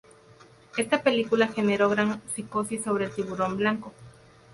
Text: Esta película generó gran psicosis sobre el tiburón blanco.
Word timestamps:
Esta 0.77 1.03
película 1.03 1.47
generó 1.49 1.87
gran 1.87 2.23
psicosis 2.33 2.83
sobre 2.85 3.05
el 3.05 3.11
tiburón 3.11 3.55
blanco. 3.57 3.93